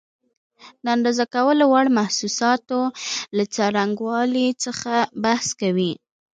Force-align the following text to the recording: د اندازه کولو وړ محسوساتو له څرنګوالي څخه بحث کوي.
د 0.83 0.85
اندازه 0.95 1.25
کولو 1.35 1.63
وړ 1.73 1.85
محسوساتو 1.99 2.81
له 3.37 3.43
څرنګوالي 3.55 4.47
څخه 4.63 4.93
بحث 5.23 5.47
کوي. 5.61 5.93